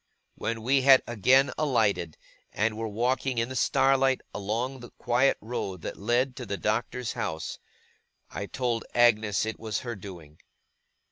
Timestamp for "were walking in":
2.75-3.49